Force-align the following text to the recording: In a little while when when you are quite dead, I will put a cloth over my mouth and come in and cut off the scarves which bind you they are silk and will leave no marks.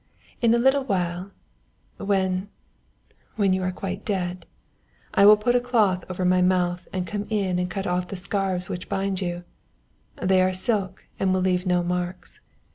In 0.41 0.55
a 0.55 0.57
little 0.57 0.83
while 0.85 1.29
when 1.97 2.49
when 3.35 3.53
you 3.53 3.61
are 3.61 3.71
quite 3.71 4.03
dead, 4.03 4.47
I 5.13 5.27
will 5.27 5.37
put 5.37 5.53
a 5.53 5.59
cloth 5.59 6.05
over 6.09 6.25
my 6.25 6.41
mouth 6.41 6.87
and 6.91 7.05
come 7.05 7.27
in 7.29 7.59
and 7.59 7.69
cut 7.69 7.85
off 7.85 8.07
the 8.07 8.15
scarves 8.15 8.67
which 8.67 8.89
bind 8.89 9.21
you 9.21 9.43
they 10.15 10.41
are 10.41 10.53
silk 10.53 11.07
and 11.19 11.31
will 11.31 11.41
leave 11.41 11.67
no 11.67 11.83
marks. 11.83 12.39